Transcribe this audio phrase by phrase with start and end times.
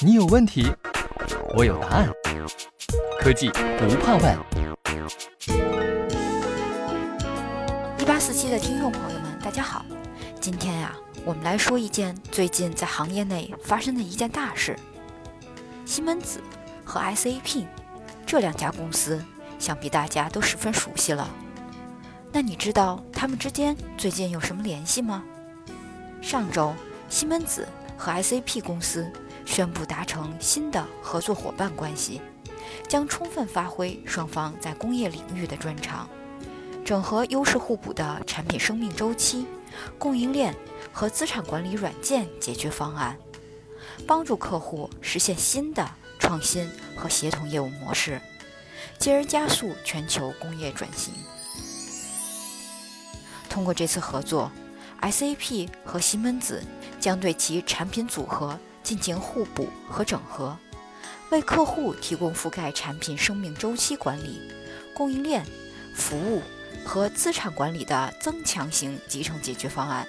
[0.00, 0.70] 你有问题，
[1.54, 2.08] 我有答案。
[3.20, 4.38] 科技不怕问。
[7.98, 9.84] 一八四七的听众朋友们，大家好。
[10.40, 14.76] 今天呀，我们来说一件最近在行业内发生的一件大事。
[15.84, 16.40] 西门子
[16.84, 17.66] 和 SAP
[18.24, 19.24] 这两家公司，
[19.58, 21.28] 想必大家都十分熟悉了。
[22.32, 25.24] 那你知道他们之间最近有什么联系吗？
[26.20, 26.72] 上周，
[27.08, 29.10] 西门子和 SAP 公司
[29.44, 32.20] 宣布达成新的合作伙伴关系，
[32.88, 36.08] 将充分发挥双方在工业领域的专长，
[36.84, 39.46] 整合优势互补的产品生命周期。
[39.98, 40.54] 供应链
[40.92, 43.16] 和资产管理软件解决方案，
[44.06, 48.20] 帮助客户实现新的创新和协同业务模式，
[48.98, 51.14] 进而加速全球工业转型。
[53.48, 54.52] 通过这次合作
[55.00, 56.62] ，SAP 和西门子
[57.00, 60.56] 将对其产品组合进行互补和整合，
[61.30, 64.40] 为客户提供覆盖产品生命周期管理、
[64.94, 65.44] 供应链、
[65.94, 66.42] 服务。
[66.84, 70.08] 和资产管理的增强型集成解决方案，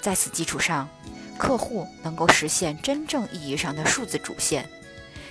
[0.00, 0.88] 在此基础上，
[1.38, 4.68] 客户能够实现真正意义上的数字主线，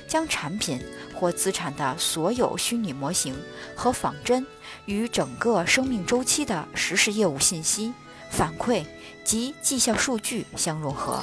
[0.07, 0.81] 将产品
[1.13, 3.35] 或资产的所有虚拟模型
[3.75, 4.45] 和仿真
[4.85, 7.91] 与整个生命周期的实时业务信息、
[8.29, 8.85] 反馈
[9.25, 11.21] 及绩效数据相融合。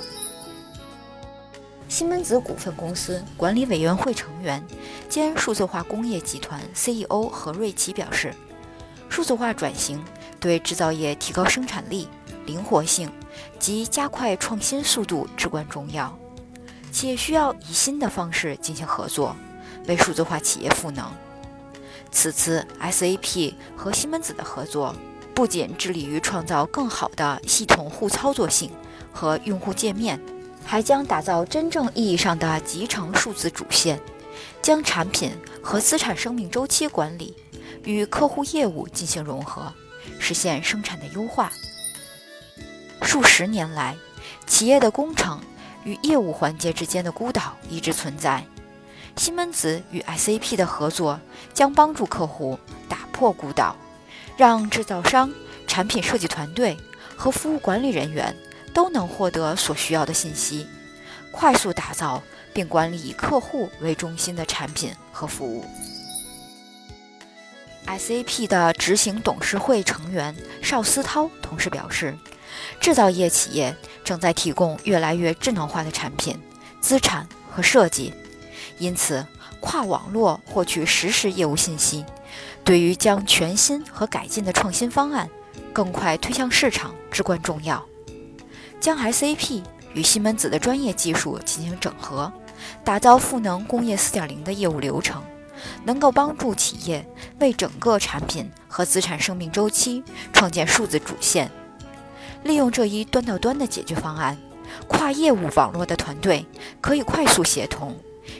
[1.97, 4.63] 西门子股份公司管理委员会成员
[5.09, 8.35] 兼数字化工业集团 CEO 何瑞奇表示。
[9.09, 10.05] 数字化转型
[10.39, 12.07] 对制造业提高生产力、
[12.45, 13.11] 灵活性
[13.59, 16.15] 及加快创新速度至关重要。
[16.93, 19.35] 企业需要以新的方式进行合作，
[19.89, 21.11] 为数字化企业赋能。
[22.11, 24.95] 此次 SAP 和西门子的合作，
[25.35, 28.71] 不仅致力于创造更好的系统互操作性
[29.11, 30.21] 和用户界面，
[30.67, 34.01] 还将打造真正意义上的集成数字主线，
[34.61, 35.31] 将产品
[35.63, 37.35] 和资产生命周期管理。
[37.85, 39.73] 与客户业务进行融合，
[40.19, 41.53] 实现生产的优化。
[43.01, 43.97] 数十年来，
[44.45, 45.41] 企业的工程
[45.85, 48.45] 与业务环节之间的孤岛一直存在。
[49.17, 51.21] 西门子与 SAP 的合作
[51.55, 52.59] 将帮助客户
[52.89, 53.77] 打破孤岛，
[54.37, 55.31] 让制造商、
[55.69, 56.77] 产品设计团队
[57.15, 58.35] 和服务管理人员
[58.77, 60.67] 都能获得所需要的信息，
[61.31, 62.23] 快速打造
[62.53, 65.65] 并管理以客户为中心的产品和服务。
[67.87, 72.15] SAP 的执行董事会成员邵思涛同时表示，
[72.79, 76.39] 制造业企业正在提供越来越智能化的产品、
[76.79, 78.13] 资产和设计，
[78.77, 79.25] 因此
[79.59, 82.05] 跨网络获取实时业务信息，
[82.63, 85.31] 对于将全新和改进的创新方案
[85.73, 87.83] 更快推向市场至关重要。
[88.81, 89.63] 将 SAP
[89.95, 92.33] 与西门子的专业技术进行整合，
[92.85, 95.23] 打造赋能工业4.0的业务流程。
[95.85, 97.05] 能够帮助企业
[97.41, 101.51] 为整个产品和资产生命周期创建数字主线。
[102.45, 104.37] 利用这一端到端的解决方案，
[104.87, 106.45] 跨业务网络的团队
[106.83, 107.97] 可以快速协同，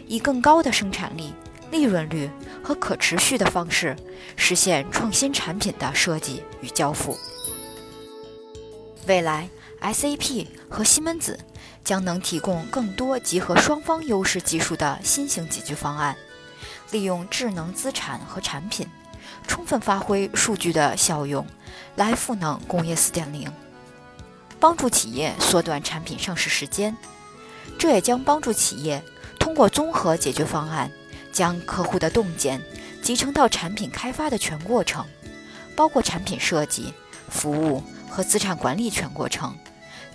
[0.07, 1.33] 以更高的生产力、
[1.71, 2.31] 利润率
[2.63, 3.97] 和可持续的方式
[4.37, 7.17] 实现创新产品的设计与交付。
[9.07, 9.49] 未来
[9.93, 11.39] ，SAP 和西门子
[11.85, 16.17] 将能提供更多集合双方优势技术的新型解决方案。
[16.91, 18.89] 利用智能资产和产品，
[19.47, 21.47] 充分发挥数据的效用，
[21.97, 23.49] 来赋能工业4.0，
[24.61, 26.97] 帮助企业缩短产品上市时间。
[27.79, 29.03] 这也将帮助企业
[29.39, 30.91] 通过综合解决方案，
[31.33, 32.63] 将客户的洞见
[33.03, 35.05] 集成到产品开发的全过程，
[35.75, 36.95] 包括产品设计、
[37.29, 39.57] 服务和资产管理全过程，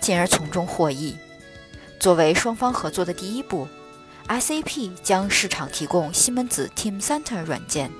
[0.02, 1.16] 进而从中获益。
[1.98, 3.66] 作为双方合作的第一步。
[4.28, 7.90] SAP 将市场提供西门子 Teamcenter 软件，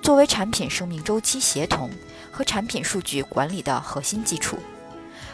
[0.00, 1.90] 作为产品生命周期协同
[2.30, 4.56] 和产品数据管理的核心基础，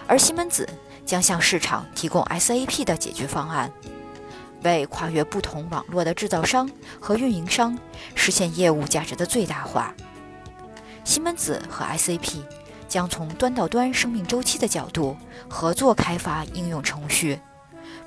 [0.06, 0.66] 而西门子
[1.04, 3.70] 将向市场提供 SAP 的解决方案，
[4.62, 6.68] 为跨越不同网络的制造商
[6.98, 7.78] 和运营商
[8.14, 9.94] 实现业务价值的最大化。
[11.04, 12.38] 西门子和 SAP
[12.88, 15.16] 将从端到端生命周期的角度
[15.48, 17.38] 合作开发应用程序。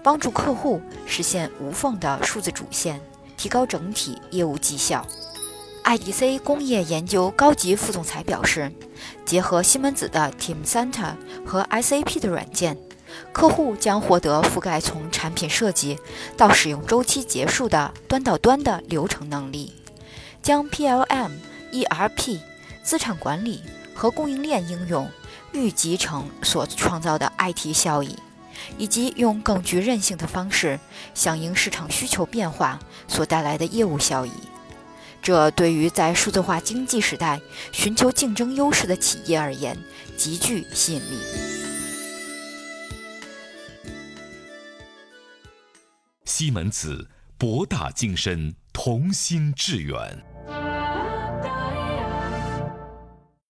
[0.03, 3.01] 帮助客户实现无缝的数字主线，
[3.35, 5.06] 提高整体业务绩效。
[5.83, 8.71] IDC 工业研究高级副总裁表示，
[9.25, 11.13] 结合西门子的 Teamcenter
[11.45, 12.77] 和 SAP 的软件，
[13.31, 15.97] 客户将获得覆盖从产品设计
[16.35, 19.74] 到使用周期结束的端到端的流程能力，
[20.41, 21.31] 将 PLM、
[21.71, 22.39] ERP、
[22.83, 23.62] 资产管理
[23.98, 25.12] 和供应链应用
[25.52, 28.16] 预集成所创造的 IT 效益。
[28.78, 30.80] 以及用更具韧性的方式
[31.14, 34.32] 响应市场需求变化所带来的业务效益。
[35.22, 37.40] 这对于在数字化经济时代
[37.72, 39.78] 寻求竞争优势的企业而言
[40.18, 41.20] 极具吸引力。
[46.26, 47.08] 西门子，
[47.38, 50.37] 博大精深，同心致远。